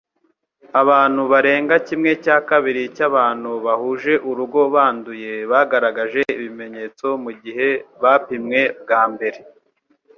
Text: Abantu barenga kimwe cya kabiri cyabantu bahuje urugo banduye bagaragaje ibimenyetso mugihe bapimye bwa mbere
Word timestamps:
Abantu 0.81 1.21
barenga 1.31 1.75
kimwe 1.87 2.11
cya 2.23 2.37
kabiri 2.49 2.83
cyabantu 2.95 3.51
bahuje 3.65 4.13
urugo 4.29 4.61
banduye 4.75 5.33
bagaragaje 5.51 6.21
ibimenyetso 6.37 7.05
mugihe 7.23 7.67
bapimye 8.01 8.61
bwa 8.81 9.01
mbere 9.13 9.39